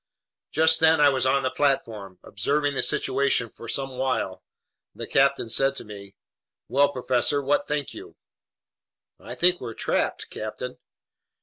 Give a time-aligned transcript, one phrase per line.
[0.49, 2.17] Just then I was on the platform.
[2.23, 4.41] Observing the situation for some while,
[4.95, 6.15] the captain said to me:
[6.67, 7.39] "Well, professor!
[7.39, 8.15] What think you?"
[9.19, 10.79] "I think we're trapped, captain."